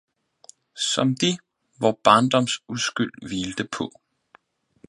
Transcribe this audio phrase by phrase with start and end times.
[0.93, 1.37] som de,
[1.79, 3.93] vor barndoms uskyld hvilte på!